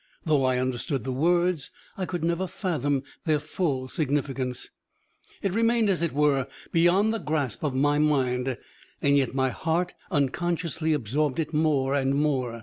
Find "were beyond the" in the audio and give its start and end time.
6.11-7.19